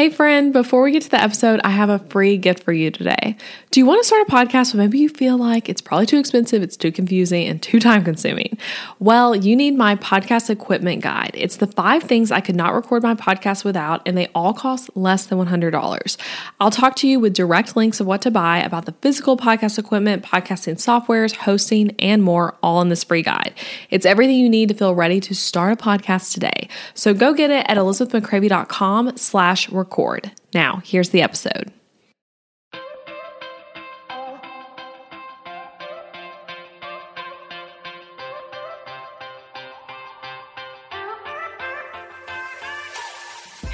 [0.00, 2.90] Hey, friend, before we get to the episode, I have a free gift for you
[2.90, 3.36] today.
[3.70, 6.18] Do you want to start a podcast, but maybe you feel like it's probably too
[6.18, 8.56] expensive, it's too confusing, and too time consuming?
[8.98, 11.32] Well, you need my podcast equipment guide.
[11.34, 14.88] It's the five things I could not record my podcast without, and they all cost
[14.96, 16.16] less than $100.
[16.60, 19.78] I'll talk to you with direct links of what to buy about the physical podcast
[19.78, 23.52] equipment, podcasting softwares, hosting, and more, all in this free guide.
[23.90, 26.70] It's everything you need to feel ready to start a podcast today.
[26.94, 29.89] So go get it at elizabethmccravy.com slash record.
[30.54, 31.72] Now, here's the episode.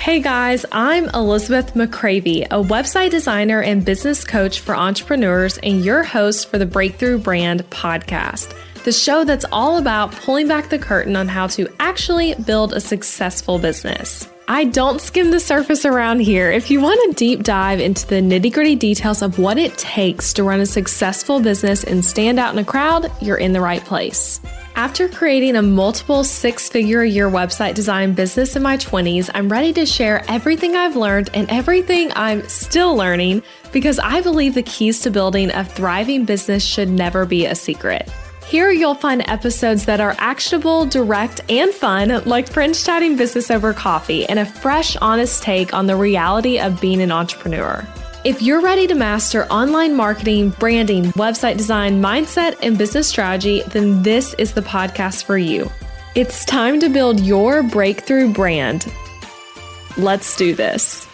[0.07, 6.05] Hey guys, I'm Elizabeth McCravy, a website designer and business coach for entrepreneurs, and your
[6.05, 11.17] host for the Breakthrough Brand podcast, the show that's all about pulling back the curtain
[11.17, 14.29] on how to actually build a successful business.
[14.49, 16.53] I don't skim the surface around here.
[16.53, 20.33] If you want a deep dive into the nitty gritty details of what it takes
[20.35, 23.85] to run a successful business and stand out in a crowd, you're in the right
[23.85, 24.41] place.
[24.77, 29.49] After creating a multiple six figure a year website design business in my 20s, I'm
[29.49, 34.63] ready to share everything I've learned and everything I'm still learning because I believe the
[34.63, 38.09] keys to building a thriving business should never be a secret.
[38.47, 43.73] Here you'll find episodes that are actionable, direct, and fun, like friends chatting business over
[43.73, 47.85] coffee, and a fresh, honest take on the reality of being an entrepreneur.
[48.25, 54.05] If you're ready to master online marketing, branding, website design, mindset, and business strategy, then
[54.05, 55.69] this is the podcast for you.
[56.15, 58.87] It's time to build your breakthrough brand.
[59.97, 61.09] Let's do this.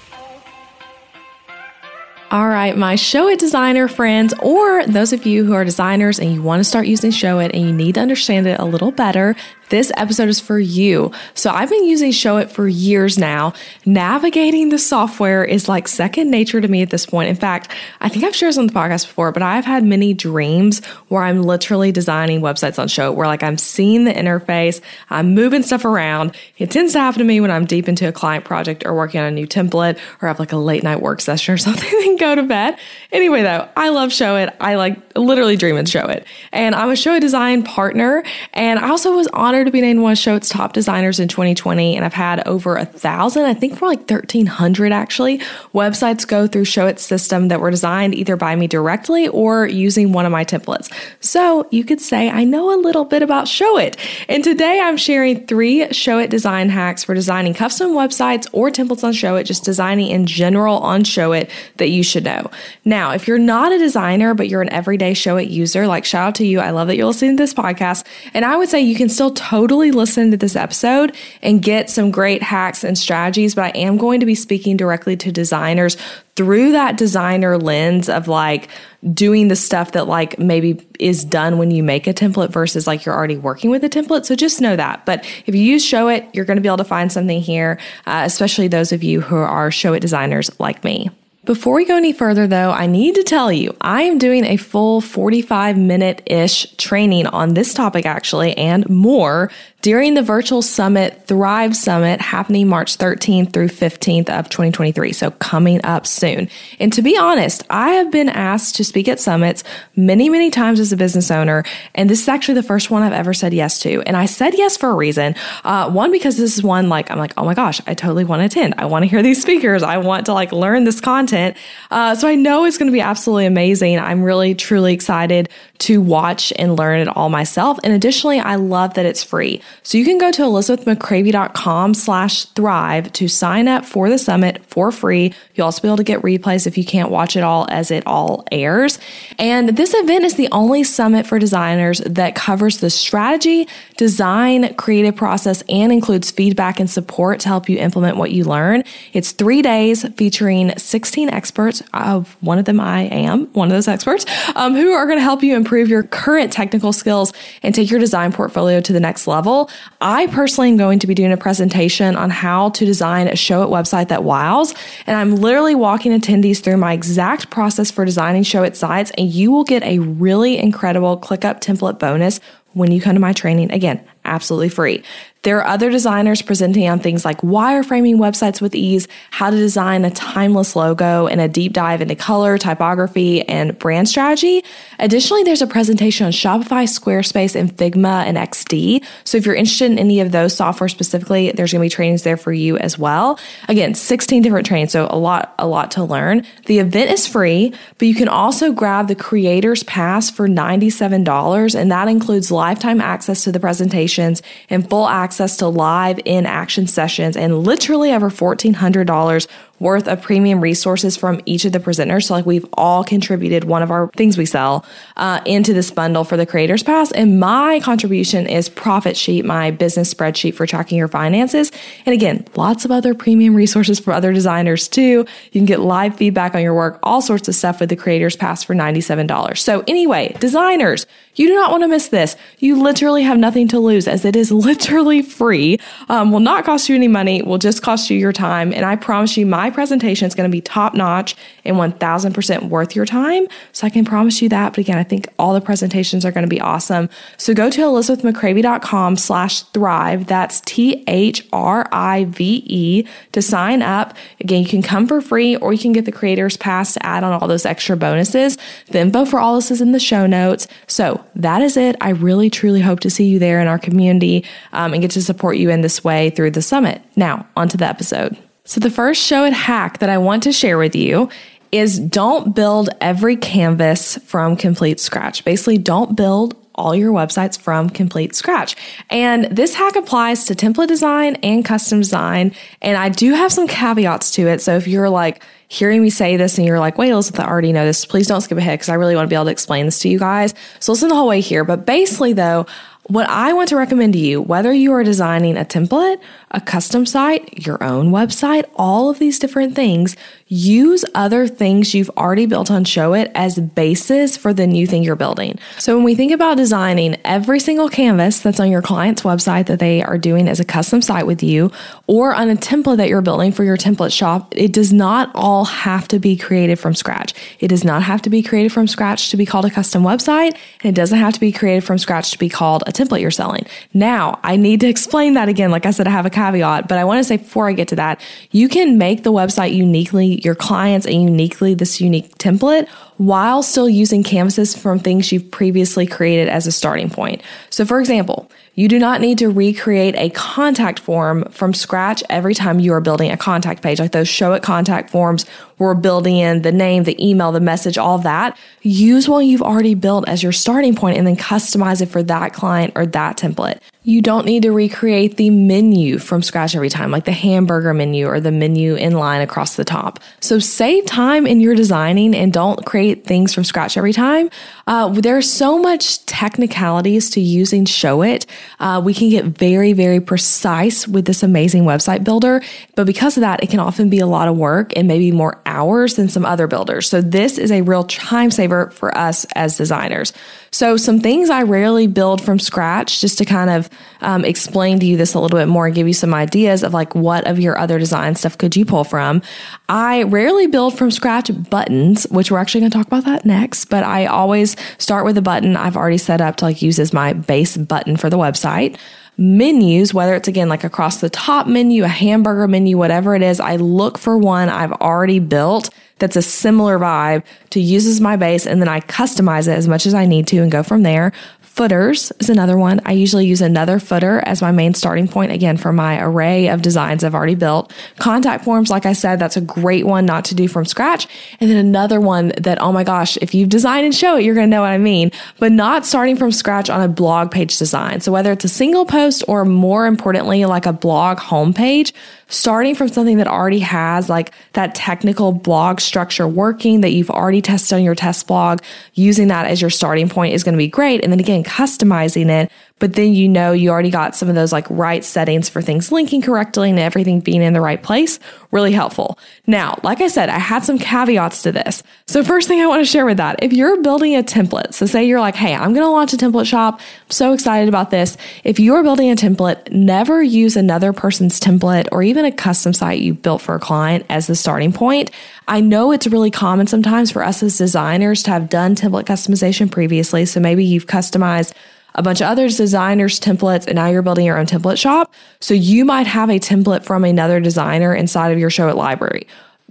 [2.32, 6.42] All right, my Showit designer friends, or those of you who are designers and you
[6.42, 9.36] want to start using Showit and you need to understand it a little better,
[9.72, 11.10] this episode is for you.
[11.32, 13.54] So I've been using Showit for years now.
[13.86, 17.30] Navigating the software is like second nature to me at this point.
[17.30, 20.12] In fact, I think I've shared this on the podcast before, but I've had many
[20.12, 25.34] dreams where I'm literally designing websites on Showit, where like I'm seeing the interface, I'm
[25.34, 26.36] moving stuff around.
[26.58, 29.22] It tends to happen to me when I'm deep into a client project or working
[29.22, 32.16] on a new template or have like a late night work session or something, then
[32.18, 32.76] go to bed.
[33.10, 34.54] Anyway, though, I love Showit.
[34.60, 36.26] I like literally dream and Showit.
[36.52, 38.22] And I'm a Showit design partner.
[38.52, 41.28] And I also was honored honored to be named one of Showit's top designers in
[41.28, 45.38] 2020, and I've had over a thousand, I think more like 1,300 actually,
[45.72, 50.12] websites go through Show Showit's system that were designed either by me directly or using
[50.12, 50.92] one of my templates.
[51.20, 53.96] So you could say I know a little bit about Showit.
[54.28, 59.12] And today I'm sharing three Showit design hacks for designing custom websites or templates on
[59.12, 62.50] Showit, just designing in general on Showit that you should know.
[62.84, 66.34] Now, if you're not a designer, but you're an everyday Showit user, like shout out
[66.36, 66.58] to you.
[66.58, 68.04] I love that you're listening to this podcast.
[68.34, 72.10] And I would say you can still totally listen to this episode and get some
[72.10, 75.98] great hacks and strategies, but I am going to be speaking directly to designers
[76.36, 78.70] through that designer lens of like
[79.12, 83.04] doing the stuff that like maybe is done when you make a template versus like
[83.04, 84.24] you're already working with a template.
[84.24, 85.04] So just know that.
[85.04, 88.22] But if you use Showit, you're going to be able to find something here, uh,
[88.24, 91.10] especially those of you who are Showit designers like me.
[91.44, 94.56] Before we go any further, though, I need to tell you I am doing a
[94.56, 99.50] full 45 minute ish training on this topic, actually, and more
[99.82, 105.12] during the virtual summit, Thrive Summit, happening March 13th through 15th of 2023.
[105.12, 106.48] So coming up soon.
[106.78, 109.64] And to be honest, I have been asked to speak at summits
[109.96, 111.64] many, many times as a business owner.
[111.96, 114.02] And this is actually the first one I've ever said yes to.
[114.02, 115.34] And I said yes for a reason.
[115.64, 118.40] Uh, one, because this is one like, I'm like, oh my gosh, I totally want
[118.40, 118.74] to attend.
[118.78, 119.82] I want to hear these speakers.
[119.82, 121.56] I want to like learn this content.
[121.90, 123.98] Uh, so I know it's going to be absolutely amazing.
[123.98, 127.80] I'm really, truly excited to watch and learn it all myself.
[127.82, 129.60] And additionally, I love that it's free.
[129.82, 134.92] So you can go to elizabethmccravy.com slash thrive to sign up for the summit for
[134.92, 135.34] free.
[135.54, 138.06] You'll also be able to get replays if you can't watch it all as it
[138.06, 138.98] all airs.
[139.38, 145.16] And this event is the only summit for designers that covers the strategy, design, creative
[145.16, 148.84] process, and includes feedback and support to help you implement what you learn.
[149.12, 151.82] It's three days featuring 16 experts.
[151.92, 154.24] Of one of them, I am one of those experts
[154.56, 157.32] um, who are going to help you improve your current technical skills
[157.62, 159.61] and take your design portfolio to the next level.
[160.00, 163.52] I personally am going to be doing a presentation on how to design a show
[163.52, 164.74] Showit website that wows.
[165.06, 169.10] And I'm literally walking attendees through my exact process for designing show Showit sites.
[169.18, 172.40] And you will get a really incredible ClickUp template bonus
[172.72, 173.70] when you come to my training.
[173.72, 175.02] Again, absolutely free.
[175.42, 180.04] There are other designers presenting on things like wireframing websites with ease, how to design
[180.04, 184.62] a timeless logo, and a deep dive into color, typography, and brand strategy.
[185.00, 189.04] Additionally, there's a presentation on Shopify, Squarespace, and Figma and XD.
[189.24, 192.22] So if you're interested in any of those software specifically, there's going to be trainings
[192.22, 193.40] there for you as well.
[193.68, 196.46] Again, 16 different trainings, so a lot, a lot to learn.
[196.66, 201.90] The event is free, but you can also grab the creator's pass for $97, and
[201.90, 204.40] that includes lifetime access to the presentations
[204.70, 209.48] and full access access to live in action sessions and literally over $1,400
[209.82, 212.24] worth of premium resources from each of the presenters.
[212.24, 214.86] So, like, we've all contributed one of our things we sell
[215.16, 217.10] uh, into this bundle for the Creators Pass.
[217.12, 221.72] And my contribution is Profit Sheet, my business spreadsheet for tracking your finances.
[222.06, 225.26] And again, lots of other premium resources for other designers too.
[225.52, 228.36] You can get live feedback on your work, all sorts of stuff with the Creators
[228.36, 229.58] Pass for $97.
[229.58, 232.36] So, anyway, designers, you do not want to miss this.
[232.58, 235.78] You literally have nothing to lose as it is literally free,
[236.08, 238.72] um, will not cost you any money, will just cost you your time.
[238.72, 241.34] And I promise you, my presentation is going to be top notch
[241.64, 243.46] and 1000% worth your time.
[243.72, 244.72] So I can promise you that.
[244.72, 247.08] But again, I think all the presentations are going to be awesome.
[247.36, 250.26] So go to elizabethmccravy.com slash thrive.
[250.26, 254.14] That's T H R I V E to sign up.
[254.40, 257.24] Again, you can come for free or you can get the creators pass to add
[257.24, 258.58] on all those extra bonuses.
[258.88, 260.68] The info for all this is in the show notes.
[260.86, 261.96] So that is it.
[262.00, 265.22] I really, truly hope to see you there in our community um, and get to
[265.22, 267.02] support you in this way through the summit.
[267.16, 268.36] Now, onto the episode.
[268.64, 271.28] So, the first Showit hack that I want to share with you
[271.72, 275.44] is don't build every canvas from complete scratch.
[275.44, 278.76] Basically, don't build all your websites from complete scratch.
[279.10, 282.54] And this hack applies to template design and custom design.
[282.80, 284.60] And I do have some caveats to it.
[284.60, 287.72] So if you're like, hearing me say this and you're like, wait, Elizabeth, I already
[287.72, 288.04] know this.
[288.04, 290.08] Please don't skip ahead because I really want to be able to explain this to
[290.08, 290.54] you guys.
[290.80, 291.64] So listen the whole way here.
[291.64, 292.66] But basically, though,
[293.06, 296.20] what I want to recommend to you, whether you are designing a template,
[296.52, 300.16] a custom site, your own website, all of these different things,
[300.46, 305.16] use other things you've already built on Showit as basis for the new thing you're
[305.16, 305.58] building.
[305.78, 309.78] So when we think about designing every single canvas that's on your client's website that
[309.78, 311.72] they are doing as a custom site with you
[312.06, 315.64] or on a template that you're building for your template shop, it does not all
[315.64, 317.32] have to be created from scratch.
[317.58, 320.54] It does not have to be created from scratch to be called a custom website,
[320.82, 323.30] and it doesn't have to be created from scratch to be called a template you're
[323.30, 323.66] selling.
[323.94, 325.70] Now, I need to explain that again.
[325.70, 327.88] Like I said, I have a caveat, but I want to say before I get
[327.88, 332.88] to that, you can make the website uniquely your clients and uniquely this unique template
[333.18, 337.42] while still using canvases from things you've previously created as a starting point.
[337.70, 342.54] So for example, you do not need to recreate a contact form from scratch every
[342.54, 345.44] time you are building a contact page, like those Showit contact forms.
[345.82, 348.56] We're building in the name, the email, the message, all that.
[348.82, 352.52] Use what you've already built as your starting point and then customize it for that
[352.52, 353.80] client or that template.
[354.04, 358.26] You don't need to recreate the menu from scratch every time, like the hamburger menu
[358.26, 360.18] or the menu in line across the top.
[360.40, 364.50] So save time in your designing and don't create things from scratch every time.
[364.88, 368.46] Uh, there's so much technicalities to using Showit.
[368.80, 372.60] Uh, we can get very, very precise with this amazing website builder,
[372.96, 375.60] but because of that, it can often be a lot of work and maybe more
[375.72, 377.08] hours than some other builders.
[377.08, 380.32] So this is a real time saver for us as designers.
[380.72, 383.90] So some things I rarely build from scratch just to kind of
[384.22, 386.94] um, explain to you this a little bit more and give you some ideas of
[386.94, 389.42] like what of your other design stuff could you pull from.
[389.90, 393.84] I rarely build from scratch buttons, which we're actually going to talk about that next,
[393.86, 397.12] but I always start with a button I've already set up to like use as
[397.12, 398.96] my base button for the website
[399.38, 403.60] menus, whether it's again like across the top menu, a hamburger menu, whatever it is,
[403.60, 405.90] I look for one I've already built
[406.22, 409.88] that's a similar vibe to use as my base and then I customize it as
[409.88, 411.32] much as I need to and go from there.
[411.60, 413.00] Footers is another one.
[413.06, 416.82] I usually use another footer as my main starting point again for my array of
[416.82, 417.92] designs I've already built.
[418.18, 421.26] Contact forms, like I said, that's a great one not to do from scratch.
[421.60, 424.66] And then another one that, oh my gosh, if you design and Showit, you're going
[424.66, 428.20] to know what I mean, but not starting from scratch on a blog page design.
[428.20, 432.12] So whether it's a single post or more importantly, like a blog homepage,
[432.52, 437.62] starting from something that already has like that technical blog structure working that you've already
[437.62, 438.80] tested on your test blog,
[439.14, 441.22] using that as your starting point is going to be great.
[441.22, 442.70] And then again, customizing it
[443.02, 446.12] but then you know you already got some of those like right settings for things
[446.12, 448.38] linking correctly and everything being in the right place.
[448.70, 449.40] Really helpful.
[449.66, 452.04] Now, like I said, I had some caveats to this.
[452.28, 455.06] So first thing I want to share with that, if you're building a template, so
[455.06, 457.00] say you're like, Hey, I'm going to launch a template shop.
[457.00, 458.36] I'm so excited about this.
[458.62, 463.18] If you're building a template, never use another person's template or even a custom site
[463.18, 465.32] you built for a client as the starting point.
[465.66, 469.90] I know it's really common sometimes for us as designers to have done template customization
[469.90, 470.46] previously.
[470.46, 471.72] So maybe you've customized
[472.14, 475.32] a bunch of other designers' templates, and now you're building your own template shop.
[475.60, 479.46] So you might have a template from another designer inside of your Showit library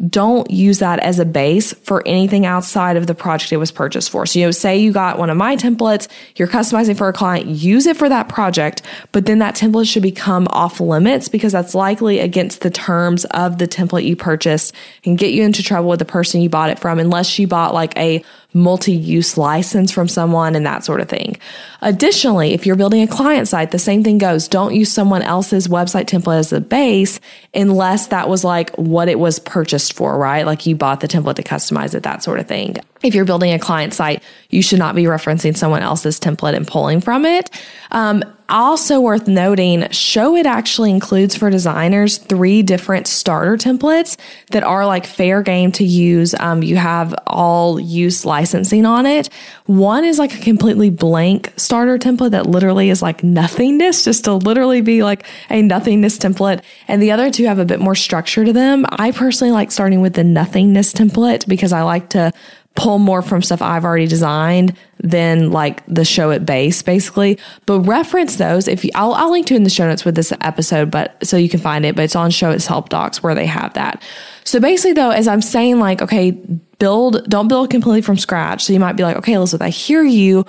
[0.09, 4.09] don't use that as a base for anything outside of the project it was purchased
[4.09, 4.25] for.
[4.25, 7.47] So, you know, say you got one of my templates, you're customizing for a client,
[7.47, 11.75] use it for that project, but then that template should become off limits because that's
[11.75, 14.73] likely against the terms of the template you purchased
[15.05, 17.73] and get you into trouble with the person you bought it from unless you bought
[17.73, 21.37] like a multi use license from someone and that sort of thing.
[21.81, 24.47] Additionally, if you're building a client site, the same thing goes.
[24.47, 27.19] Don't use someone else's website template as a base
[27.53, 30.45] unless that was like what it was purchased for, right?
[30.45, 32.75] Like you bought the template to customize it, that sort of thing.
[33.03, 36.67] If you're building a client site, you should not be referencing someone else's template and
[36.67, 37.49] pulling from it.
[37.91, 44.17] Um, also worth noting, Showit actually includes for designers three different starter templates
[44.51, 46.35] that are like fair game to use.
[46.39, 49.29] Um, you have all use licensing on it.
[49.65, 54.33] One is like a completely blank starter template that literally is like nothingness, just to
[54.33, 56.61] literally be like a nothingness template.
[56.87, 58.85] And the other two have a bit more structure to them.
[58.89, 62.31] I personally like starting with the nothingness template because I like to
[62.75, 67.37] pull more from stuff I've already designed than like the Showit base basically.
[67.65, 70.31] But reference those if you, I'll, I'll link to in the show notes with this
[70.41, 73.45] episode, but so you can find it, but it's on Showit's help docs where they
[73.45, 74.01] have that.
[74.43, 76.31] So basically though, as I'm saying like, okay,
[76.79, 78.63] build, don't build completely from scratch.
[78.63, 80.45] So you might be like, okay, Elizabeth, I hear you.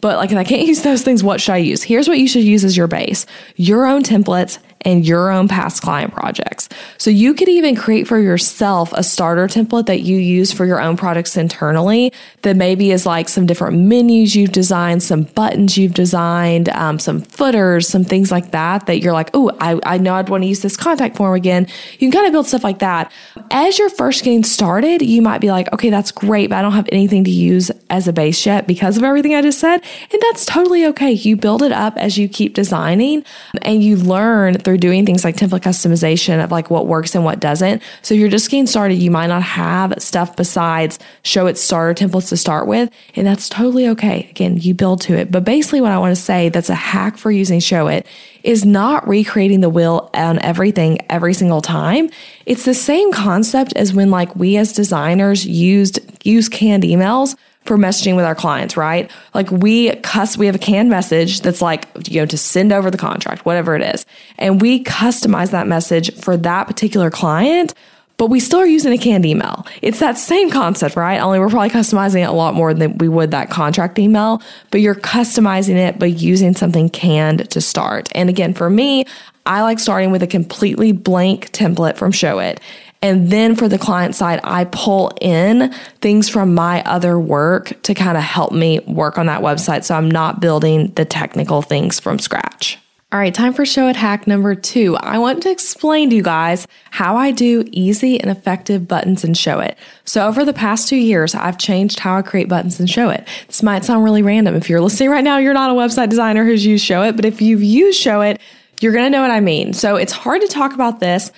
[0.00, 1.82] But like, if I can't use those things, what should I use?
[1.82, 5.82] Here's what you should use as your base your own templates and your own past
[5.82, 6.68] client projects.
[6.98, 10.80] So you could even create for yourself a starter template that you use for your
[10.80, 15.94] own products internally that maybe is like some different menus you've designed, some buttons you've
[15.94, 20.14] designed, um, some footers, some things like that that you're like, oh, I, I know
[20.14, 21.66] I'd want to use this contact form again.
[21.92, 23.10] You can kind of build stuff like that.
[23.50, 26.72] As you're first getting started, you might be like, okay, that's great, but I don't
[26.72, 29.82] have anything to use as a base yet because of everything I just said.
[30.12, 31.12] And that's totally okay.
[31.12, 33.24] You build it up as you keep designing
[33.62, 37.38] and you learn through doing things like template customization of like what works and what
[37.38, 37.80] doesn't.
[38.02, 38.96] So you're just getting started.
[38.96, 42.90] You might not have stuff besides Showit starter templates to start with.
[43.14, 44.26] And that's totally okay.
[44.28, 45.30] Again, you build to it.
[45.30, 48.04] But basically what I want to say that's a hack for using Showit
[48.42, 52.10] is not recreating the wheel on everything every single time.
[52.44, 57.76] It's the same concept as when like we as designers used use canned emails for
[57.76, 59.10] messaging with our clients, right?
[59.34, 62.90] Like we cuss, we have a canned message that's like, you know, to send over
[62.90, 64.06] the contract, whatever it is.
[64.38, 67.74] And we customize that message for that particular client,
[68.16, 69.66] but we still are using a canned email.
[69.82, 71.18] It's that same concept, right?
[71.18, 74.80] Only we're probably customizing it a lot more than we would that contract email, but
[74.80, 78.08] you're customizing it by using something canned to start.
[78.14, 79.04] And again, for me,
[79.44, 82.58] I like starting with a completely blank template from Showit
[83.02, 87.94] and then for the client side, I pull in things from my other work to
[87.94, 89.84] kind of help me work on that website.
[89.84, 92.78] So I'm not building the technical things from scratch.
[93.12, 94.96] All right, time for show Showit hack number two.
[94.96, 99.32] I want to explain to you guys how I do easy and effective buttons in
[99.32, 99.76] Showit.
[100.04, 103.24] So over the past two years, I've changed how I create buttons in Showit.
[103.46, 104.56] This might sound really random.
[104.56, 107.40] If you're listening right now, you're not a website designer who's used Showit, but if
[107.40, 108.40] you've used Showit,
[108.80, 109.72] you're going to know what I mean.
[109.72, 111.30] So it's hard to talk about this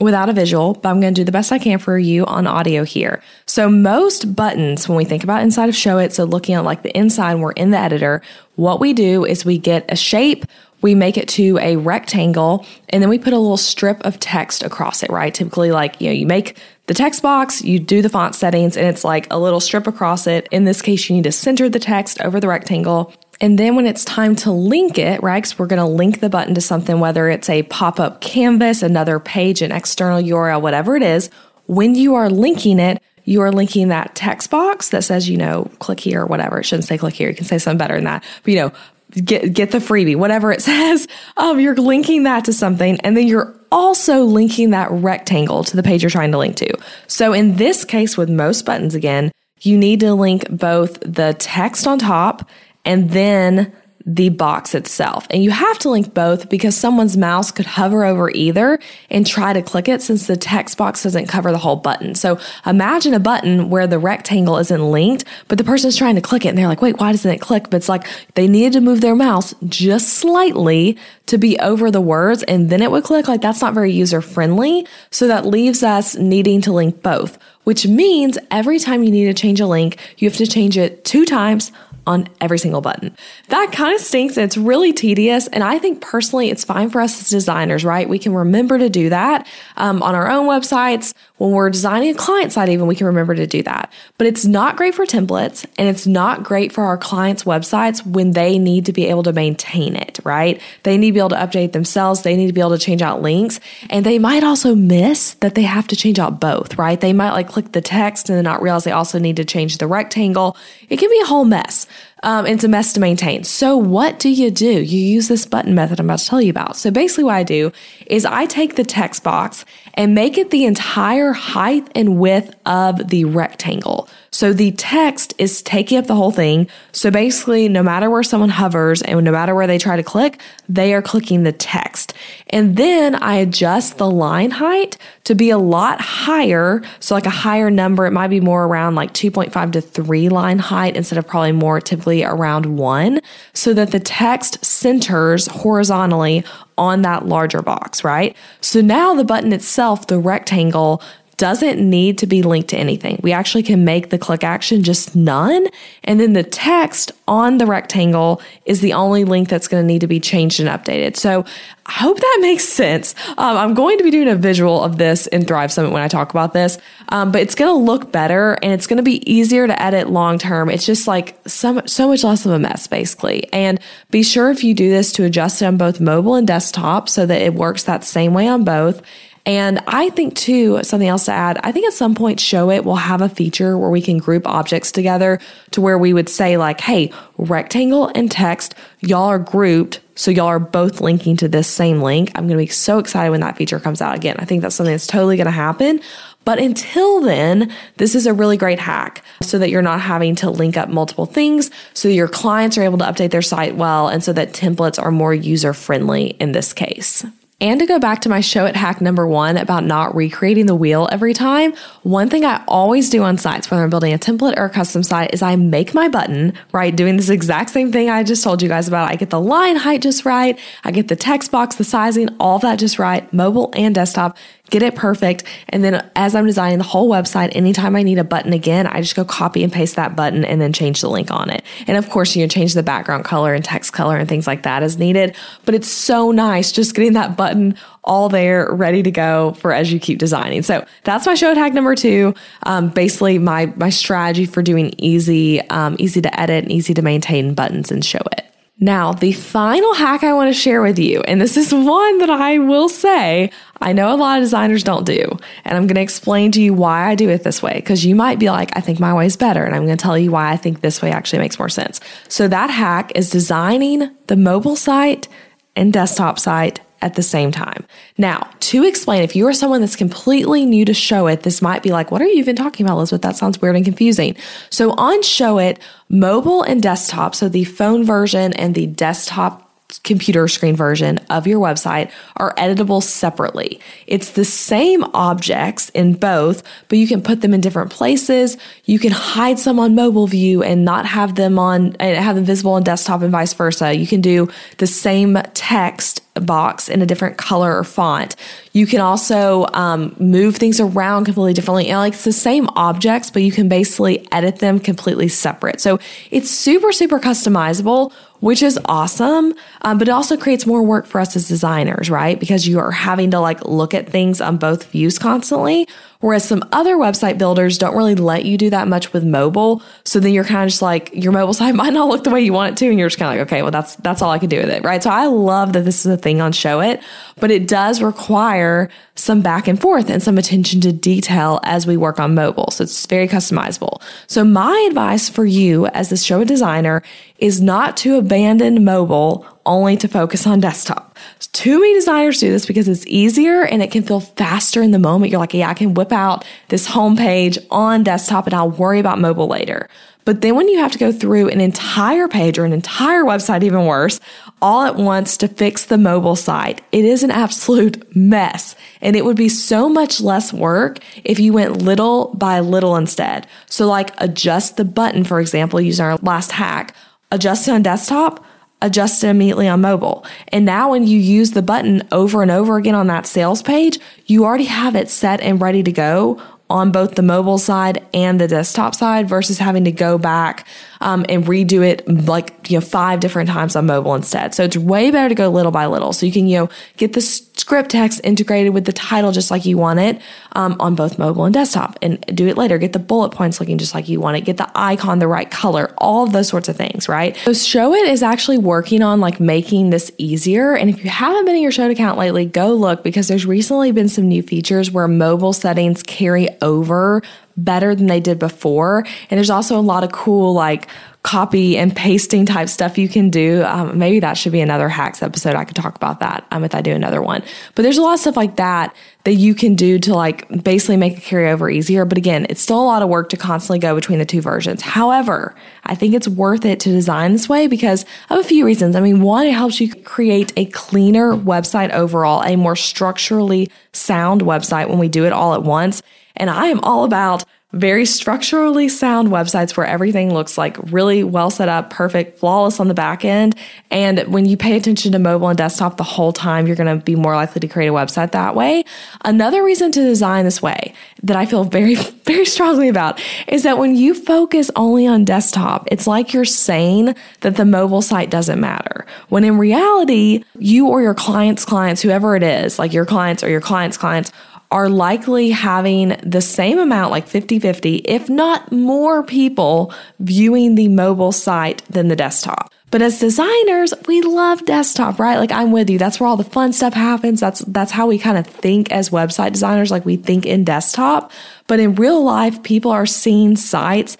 [0.00, 2.46] without a visual, but I'm going to do the best I can for you on
[2.46, 3.22] audio here.
[3.46, 6.96] So most buttons, when we think about inside of Showit, so looking at like the
[6.96, 8.22] inside, we're in the editor,
[8.56, 10.44] what we do is we get a shape,
[10.82, 14.62] we make it to a rectangle, and then we put a little strip of text
[14.62, 15.34] across it, right?
[15.34, 18.86] Typically like, you know, you make the text box, you do the font settings, and
[18.86, 20.48] it's like a little strip across it.
[20.50, 23.12] In this case, you need to center the text over the rectangle.
[23.40, 25.42] And then when it's time to link it, right?
[25.42, 28.82] Because we're going to link the button to something, whether it's a pop up canvas,
[28.82, 31.30] another page, an external URL, whatever it is.
[31.66, 35.70] When you are linking it, you are linking that text box that says, you know,
[35.78, 36.60] click here or whatever.
[36.60, 37.30] It shouldn't say click here.
[37.30, 38.24] You can say something better than that.
[38.42, 38.72] But, you know,
[39.12, 41.08] get, get the freebie, whatever it says.
[41.36, 45.82] Um, you're linking that to something and then you're also linking that rectangle to the
[45.82, 46.76] page you're trying to link to.
[47.06, 49.30] So in this case, with most buttons again,
[49.60, 52.48] you need to link both the text on top
[52.84, 53.72] and then
[54.06, 55.26] the box itself.
[55.30, 58.78] And you have to link both because someone's mouse could hover over either
[59.10, 62.14] and try to click it since the text box doesn't cover the whole button.
[62.14, 66.46] So imagine a button where the rectangle isn't linked, but the person's trying to click
[66.46, 67.64] it and they're like, wait, why doesn't it click?
[67.64, 70.96] But it's like they needed to move their mouse just slightly
[71.26, 73.28] to be over the words and then it would click.
[73.28, 74.86] Like that's not very user friendly.
[75.10, 79.34] So that leaves us needing to link both, which means every time you need to
[79.34, 81.70] change a link, you have to change it two times
[82.10, 83.16] on every single button.
[83.48, 84.36] That kind of stinks.
[84.36, 85.46] It's really tedious.
[85.48, 88.08] And I think personally, it's fine for us as designers, right?
[88.08, 92.18] We can remember to do that um, on our own websites when we're designing a
[92.18, 93.90] client side, even we can remember to do that.
[94.18, 98.32] But it's not great for templates and it's not great for our clients' websites when
[98.32, 100.60] they need to be able to maintain it, right?
[100.82, 102.20] They need to be able to update themselves.
[102.20, 103.58] They need to be able to change out links.
[103.88, 107.00] And they might also miss that they have to change out both, right?
[107.00, 109.78] They might like click the text and then not realize they also need to change
[109.78, 110.58] the rectangle.
[110.90, 111.86] It can be a whole mess.
[112.22, 113.44] Um, it's a mess to maintain.
[113.44, 114.82] So, what do you do?
[114.82, 116.76] You use this button method I'm about to tell you about.
[116.76, 117.72] So, basically, what I do
[118.06, 123.08] is I take the text box and make it the entire height and width of
[123.08, 124.08] the rectangle.
[124.32, 126.68] So the text is taking up the whole thing.
[126.92, 130.40] So basically, no matter where someone hovers and no matter where they try to click,
[130.68, 132.14] they are clicking the text.
[132.50, 136.82] And then I adjust the line height to be a lot higher.
[137.00, 140.58] So like a higher number, it might be more around like 2.5 to 3 line
[140.58, 143.20] height instead of probably more typically around 1
[143.52, 146.44] so that the text centers horizontally
[146.78, 148.34] on that larger box, right?
[148.62, 151.02] So now the button itself, the rectangle,
[151.40, 153.18] doesn't need to be linked to anything.
[153.22, 155.68] We actually can make the click action just none.
[156.04, 160.02] And then the text on the rectangle is the only link that's going to need
[160.02, 161.16] to be changed and updated.
[161.16, 161.46] So
[161.86, 163.14] I hope that makes sense.
[163.38, 166.08] Um, I'm going to be doing a visual of this in Thrive Summit when I
[166.08, 166.76] talk about this,
[167.08, 170.10] um, but it's going to look better and it's going to be easier to edit
[170.10, 170.68] long term.
[170.68, 173.50] It's just like so, so much less of a mess, basically.
[173.50, 173.80] And
[174.10, 177.24] be sure if you do this to adjust it on both mobile and desktop so
[177.24, 179.00] that it works that same way on both.
[179.46, 182.96] And I think too, something else to add, I think at some point Showit will
[182.96, 186.80] have a feature where we can group objects together to where we would say like,
[186.80, 190.00] hey, rectangle and text, y'all are grouped.
[190.14, 192.30] So y'all are both linking to this same link.
[192.34, 194.36] I'm going to be so excited when that feature comes out again.
[194.38, 196.00] I think that's something that's totally going to happen.
[196.44, 200.50] But until then, this is a really great hack so that you're not having to
[200.50, 204.24] link up multiple things, so your clients are able to update their site well, and
[204.24, 207.24] so that templates are more user friendly in this case.
[207.62, 211.08] And to go back to my Showit hack number one about not recreating the wheel
[211.12, 214.64] every time, one thing I always do on sites, whether I'm building a template or
[214.64, 216.94] a custom site, is I make my button, right?
[216.96, 219.10] Doing this exact same thing I just told you guys about.
[219.10, 220.58] I get the line height just right.
[220.84, 224.38] I get the text box, the sizing, all that just right, mobile and desktop
[224.70, 225.44] get it perfect.
[225.68, 229.00] And then as I'm designing the whole website, anytime I need a button again, I
[229.00, 231.62] just go copy and paste that button and then change the link on it.
[231.86, 234.62] And of course, you know, change the background color and text color and things like
[234.62, 235.36] that as needed.
[235.64, 239.92] But it's so nice just getting that button all there ready to go for as
[239.92, 240.62] you keep designing.
[240.62, 242.34] So that's my show hack number two.
[242.62, 247.02] Um, basically my, my strategy for doing easy, um, easy to edit and easy to
[247.02, 248.49] maintain buttons and Showit.
[248.82, 252.30] Now, the final hack I want to share with you, and this is one that
[252.30, 253.50] I will say
[253.82, 256.72] I know a lot of designers don't do, and I'm going to explain to you
[256.72, 259.26] why I do it this way because you might be like, I think my way
[259.26, 261.58] is better, and I'm going to tell you why I think this way actually makes
[261.58, 262.00] more sense.
[262.28, 265.28] So, that hack is designing the mobile site
[265.76, 267.86] and desktop site at the same time.
[268.18, 271.90] Now, to explain, if you are someone that's completely new to Showit, this might be
[271.90, 273.22] like, what are you even talking about, Elizabeth?
[273.22, 274.36] That sounds weird and confusing.
[274.70, 280.76] So on Showit, mobile and desktop, so the phone version and the desktop computer screen
[280.76, 283.80] version of your website are editable separately.
[284.06, 288.56] It's the same objects in both, but you can put them in different places.
[288.84, 292.44] You can hide some on mobile view and not have them on and have them
[292.44, 293.94] visible on desktop and vice versa.
[293.94, 294.48] You can do
[294.78, 298.36] the same text box in a different color or font.
[298.72, 301.92] You can also um, move things around completely differently.
[301.92, 305.80] Like it's the same objects, but you can basically edit them completely separate.
[305.80, 305.98] So
[306.30, 309.54] it's super, super customizable which is awesome.
[309.82, 312.38] Um, but it also creates more work for us as designers, right?
[312.38, 315.86] Because you are having to like look at things on both views constantly.
[316.20, 319.82] Whereas some other website builders don't really let you do that much with mobile.
[320.04, 322.40] So then you're kind of just like, your mobile site might not look the way
[322.40, 322.88] you want it to.
[322.90, 324.70] And you're just kind of like, okay, well, that's, that's all I can do with
[324.70, 324.82] it.
[324.84, 325.02] Right.
[325.02, 327.02] So I love that this is a thing on Showit,
[327.36, 331.96] but it does require some back and forth and some attention to detail as we
[331.96, 332.70] work on mobile.
[332.70, 334.00] So it's very customizable.
[334.26, 337.02] So my advice for you as the Showit designer
[337.38, 341.18] is not to abandon mobile only to focus on desktop.
[341.52, 344.98] Too many designers do this because it's easier and it can feel faster in the
[344.98, 345.30] moment.
[345.30, 349.18] You're like, yeah, I can whip out this homepage on desktop and I'll worry about
[349.18, 349.88] mobile later.
[350.24, 353.62] But then when you have to go through an entire page or an entire website,
[353.62, 354.20] even worse,
[354.62, 358.74] all at once to fix the mobile site, it is an absolute mess.
[359.00, 363.46] And it would be so much less work if you went little by little instead.
[363.66, 366.94] So like adjust the button, for example, using our last hack,
[367.30, 368.44] adjust it on desktop,
[368.82, 370.24] adjust it immediately on mobile.
[370.48, 373.98] And now when you use the button over and over again on that sales page,
[374.26, 378.40] you already have it set and ready to go on both the mobile side and
[378.40, 380.66] the desktop side versus having to go back
[381.00, 384.54] um, and redo it like, you know, five different times on mobile instead.
[384.54, 386.12] So it's way better to go little by little.
[386.12, 389.64] So you can, you know, get the script text integrated with the title just like
[389.64, 390.20] you want it
[390.52, 392.76] um, on both mobile and desktop and do it later.
[392.78, 394.42] Get the bullet points looking just like you want it.
[394.42, 397.36] Get the icon the right color, all of those sorts of things, right?
[397.44, 400.74] So Showit is actually working on like making this easier.
[400.74, 403.92] And if you haven't been in your Showit account lately, go look because there's recently
[403.92, 407.22] been some new features where mobile settings carry over
[407.64, 409.04] better than they did before.
[409.30, 410.88] And there's also a lot of cool like
[411.22, 413.62] copy and pasting type stuff you can do.
[413.64, 415.54] Um, maybe that should be another hacks episode.
[415.54, 417.42] I could talk about that um, if I do another one.
[417.74, 420.96] But there's a lot of stuff like that that you can do to like basically
[420.96, 422.06] make a carryover easier.
[422.06, 424.80] But again, it's still a lot of work to constantly go between the two versions.
[424.80, 428.96] However, I think it's worth it to design this way because of a few reasons.
[428.96, 434.40] I mean, one, it helps you create a cleaner website overall, a more structurally sound
[434.40, 436.02] website when we do it all at once.
[436.40, 441.50] And I am all about very structurally sound websites where everything looks like really well
[441.50, 443.54] set up, perfect, flawless on the back end.
[443.92, 447.04] And when you pay attention to mobile and desktop the whole time, you're going to
[447.04, 448.84] be more likely to create a website that way.
[449.24, 453.78] Another reason to design this way that I feel very, very strongly about is that
[453.78, 458.58] when you focus only on desktop, it's like you're saying that the mobile site doesn't
[458.58, 459.06] matter.
[459.28, 463.48] When in reality, you or your client's clients, whoever it is, like your clients or
[463.48, 464.32] your client's clients,
[464.70, 470.88] are likely having the same amount, like 50 50, if not more people viewing the
[470.88, 472.72] mobile site than the desktop.
[472.90, 475.38] But as designers, we love desktop, right?
[475.38, 475.98] Like I'm with you.
[475.98, 477.40] That's where all the fun stuff happens.
[477.40, 481.30] That's that's how we kind of think as website designers, like we think in desktop.
[481.66, 484.16] But in real life, people are seeing sites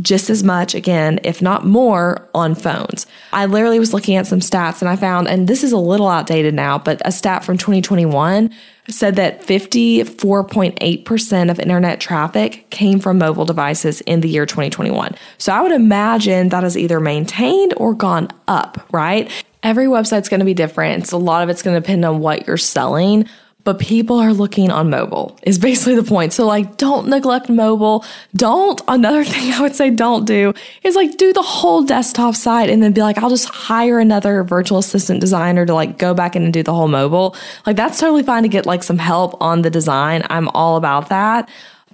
[0.00, 3.06] just as much again, if not more, on phones.
[3.32, 6.08] I literally was looking at some stats and I found, and this is a little
[6.08, 8.50] outdated now, but a stat from 2021
[8.88, 15.16] said that 54.8% of internet traffic came from mobile devices in the year 2021.
[15.38, 19.28] So I would imagine that has either maintained or gone up, right?
[19.62, 21.06] Every website's going to be different.
[21.06, 23.26] So a lot of it's going to depend on what you're selling
[23.64, 26.32] but people are looking on mobile is basically the point.
[26.32, 28.04] So like don't neglect mobile.
[28.36, 32.70] Don't another thing I would say don't do is like do the whole desktop site
[32.70, 36.36] and then be like I'll just hire another virtual assistant designer to like go back
[36.36, 37.34] in and do the whole mobile.
[37.66, 40.24] Like that's totally fine to get like some help on the design.
[40.28, 41.48] I'm all about that.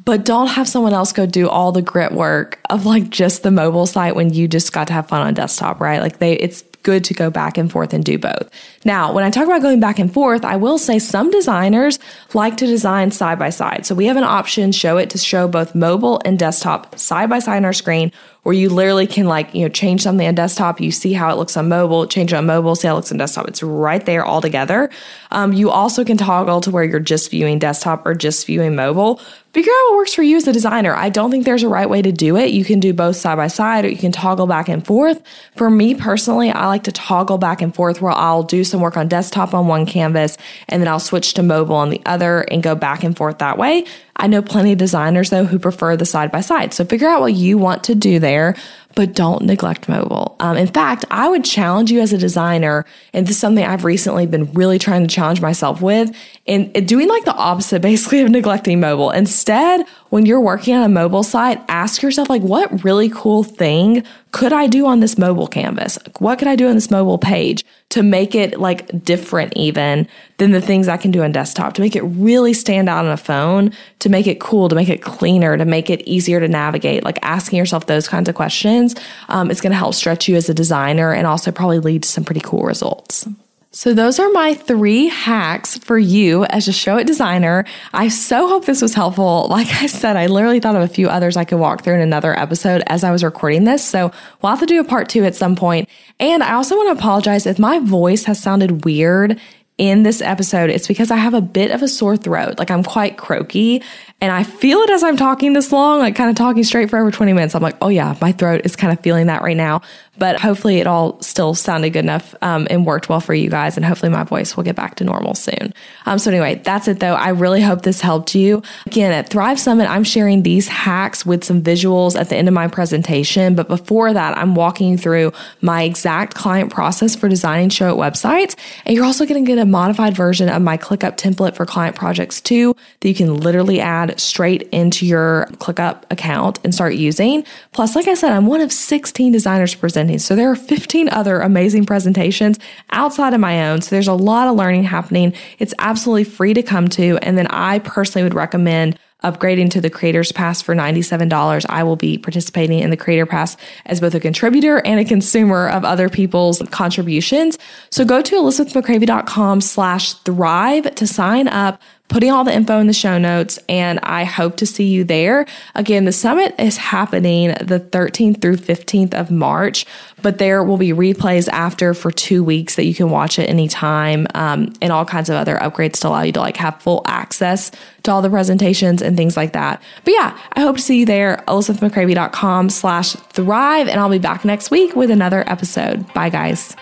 [0.05, 3.51] But don't have someone else go do all the grit work of like just the
[3.51, 6.01] mobile site when you just got to have fun on desktop, right?
[6.01, 8.51] Like they it's good to go back and forth and do both.
[8.85, 11.99] Now, when I talk about going back and forth, I will say some designers
[12.35, 13.87] like to design side by side.
[13.87, 17.59] So we have an option, Showit to show both mobile and desktop side by side
[17.59, 20.81] on our screen where you literally can like, you know, change something on desktop.
[20.81, 23.13] You see how it looks on mobile, change it on mobile, see how it looks
[23.13, 23.49] on desktop.
[23.49, 24.91] It's right there all together.
[25.31, 29.21] Um, you also can toggle to where you're just viewing desktop or just viewing mobile.
[29.53, 30.95] Figure out what works for you as a designer.
[30.95, 32.51] I don't think there's a right way to do it.
[32.51, 35.21] You can do both side by side or you can toggle back and forth.
[35.57, 38.97] For me personally, I like to toggle back and forth where I'll do some work
[38.97, 42.63] on desktop on one canvas and then I'll switch to mobile on the other and
[42.63, 43.87] go back and forth that way.
[44.21, 46.75] I know plenty of designers though who prefer the side by side.
[46.75, 48.55] So figure out what you want to do there
[48.95, 50.37] but don't neglect mobile.
[50.41, 53.85] Um, in fact, I would challenge you as a designer, and this is something I've
[53.85, 56.15] recently been really trying to challenge myself with,
[56.47, 59.11] and doing like the opposite basically of neglecting mobile.
[59.11, 64.05] Instead, when you're working on a mobile site, ask yourself like, what really cool thing
[64.33, 65.99] could I do on this mobile canvas?
[66.19, 70.07] What could I do on this mobile page to make it like different even
[70.39, 73.11] than the things I can do on desktop to make it really stand out on
[73.11, 76.49] a phone, to make it cool, to make it cleaner, to make it easier to
[76.49, 77.05] navigate?
[77.05, 78.80] Like asking yourself those kinds of questions
[79.29, 82.09] um, is going to help stretch you as a designer and also probably lead to
[82.09, 83.27] some pretty cool results.
[83.73, 87.65] So those are my three hacks for you as a show Showit designer.
[87.93, 89.47] I so hope this was helpful.
[89.61, 92.01] Like I said, I literally thought of a few others I could walk through in
[92.01, 93.85] another episode as I was recording this.
[93.85, 95.89] So we'll have to do a part two at some point.
[96.19, 99.41] And I also want to apologize if my voice has sounded weird
[99.81, 102.59] in this episode, it's because I have a bit of a sore throat.
[102.59, 103.83] Like I'm quite croaky
[104.21, 106.99] and I feel it as I'm talking this long, like kind of talking straight for
[106.99, 107.55] over 20 minutes.
[107.55, 109.81] I'm like, oh yeah, my throat is kind of feeling that right now.
[110.19, 113.77] But hopefully it all still sounded good enough um, and worked well for you guys.
[113.77, 115.73] And hopefully my voice will get back to normal soon.
[116.05, 117.15] Um, so anyway, that's it though.
[117.15, 118.63] I really hope this helped you.
[118.87, 122.55] Again, at Thrive Summit, I'm sharing these hacks with some visuals at the end of
[122.55, 123.55] my presentation.
[123.55, 128.57] But before that, I'm walking through my exact client process for designing Showit websites.
[128.85, 131.97] And you're also going to get a modified version of my ClickUp template for client
[131.97, 137.45] projects too that you can literally add straight into your ClickUp account and start using.
[137.73, 140.10] Plus, like I said, I'm one of 16 designers presenting.
[140.19, 142.59] So there are 15 other amazing presentations
[142.91, 143.83] outside of my own.
[143.83, 145.35] So there's a lot of learning happening.
[145.59, 147.19] It's absolutely free to come to.
[147.23, 151.67] And then I personally would recommend upgrading to the Creators Pass for $97.
[151.69, 155.69] I will be participating in the Creator Pass as both a contributor and a consumer
[155.69, 157.59] of other people's contributions.
[157.91, 162.93] So go to elizabethmccravy.com slash thrive to sign up putting all the info in the
[162.93, 165.47] show notes, and I hope to see you there.
[165.75, 169.87] Again, the summit is happening the 13th through 15th of March,
[170.21, 173.69] but there will be replays after for two weeks that you can watch at any
[173.69, 177.03] time, um, and all kinds of other upgrades to allow you to like have full
[177.07, 177.71] access
[178.03, 179.81] to all the presentations and things like that.
[180.05, 184.45] But yeah, I hope to see you there, elizabethmccravy.com slash thrive, and I'll be back
[184.45, 186.13] next week with another episode.
[186.13, 186.77] Bye, guys.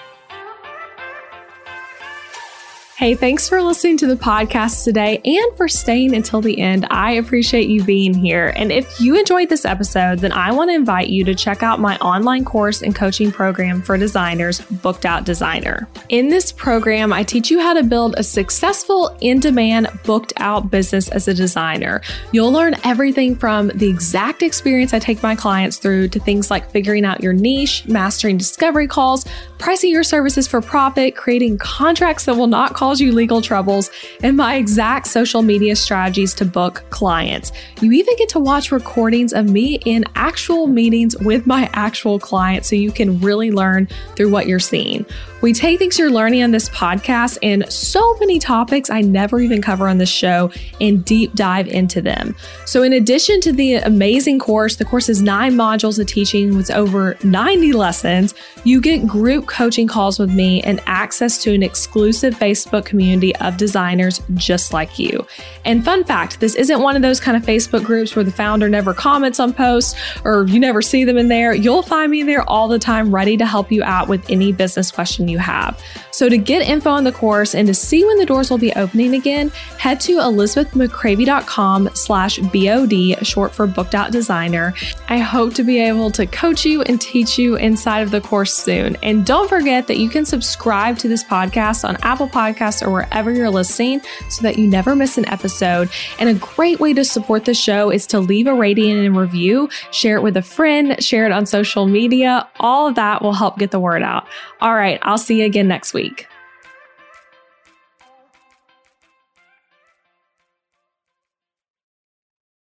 [2.99, 6.85] Hey, thanks for listening to the podcast today and for staying until the end.
[6.91, 8.53] I appreciate you being here.
[8.57, 11.79] And if you enjoyed this episode, then I want to invite you to check out
[11.79, 15.87] my online course and coaching program for designers, Booked Out Designer.
[16.09, 20.69] In this program, I teach you how to build a successful in demand, booked out
[20.69, 22.03] business as a designer.
[22.33, 26.73] You'll learn everything from the exact experience I take my clients through to things like
[26.73, 29.25] figuring out your niche, mastering discovery calls,
[29.59, 33.91] pricing your services for profit, creating contracts that will not cause you legal troubles,
[34.23, 37.53] and my exact social media strategies to book clients.
[37.81, 42.69] You even get to watch recordings of me in actual meetings with my actual clients
[42.69, 45.05] so you can really learn through what you're seeing.
[45.41, 49.63] We take things you're learning on this podcast and so many topics I never even
[49.63, 52.35] cover on this show and deep dive into them.
[52.65, 56.73] So, in addition to the amazing course, the course is nine modules of teaching with
[56.73, 58.35] over 90 lessons.
[58.65, 63.57] You get group coaching calls with me and access to an exclusive Facebook community of
[63.57, 65.25] designers just like you.
[65.65, 68.69] And fun fact this isn't one of those kind of Facebook groups where the founder
[68.69, 71.55] never comments on posts or you never see them in there.
[71.55, 74.91] You'll find me there all the time, ready to help you out with any business
[74.91, 75.81] question you have.
[76.11, 78.73] So to get info on the course and to see when the doors will be
[78.75, 84.75] opening again, head to elizabethmccravy.com slash BOD, short for booked out designer.
[85.09, 88.55] I hope to be able to coach you and teach you inside of the course
[88.55, 88.97] soon.
[89.03, 93.31] And don't forget that you can subscribe to this podcast on Apple Podcasts or wherever
[93.31, 95.89] you're listening so that you never miss an episode.
[96.19, 99.69] And a great way to support the show is to leave a rating and review,
[99.91, 102.49] share it with a friend, share it on social media.
[102.59, 104.27] All of that will help get the word out.
[104.61, 106.29] All right, I'll see you again next week.